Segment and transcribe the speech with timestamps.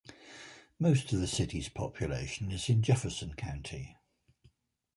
[0.79, 3.95] Most of the city's population is in Jefferson County.